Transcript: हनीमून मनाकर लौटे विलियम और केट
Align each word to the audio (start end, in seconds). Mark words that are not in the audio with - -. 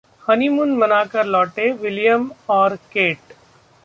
हनीमून 0.23 0.71
मनाकर 0.77 1.25
लौटे 1.25 1.71
विलियम 1.81 2.27
और 2.49 2.75
केट 2.91 3.33